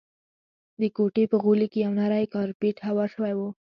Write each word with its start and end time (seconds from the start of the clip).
د 0.81 0.83
کوټې 0.95 1.23
په 1.31 1.37
غولي 1.43 1.67
کي 1.71 1.79
یو 1.85 1.91
نری 1.99 2.31
کارپېټ 2.35 2.77
هوار 2.87 3.07
شوی 3.15 3.33
وو. 3.35 3.49